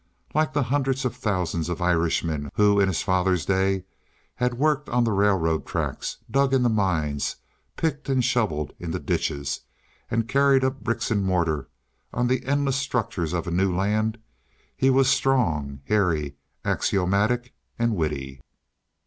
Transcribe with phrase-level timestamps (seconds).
[0.33, 3.83] Like the hundreds of thousands of Irishmen who in his father's day
[4.33, 7.35] had worked on the railroad tracks, dug in the mines,
[7.77, 9.59] picked and shoveled in the ditches,
[10.09, 11.69] and carried up bricks and mortar
[12.11, 14.17] on the endless structures of a new land,
[14.75, 18.41] he was strong, hairy, axiomatic, and witty.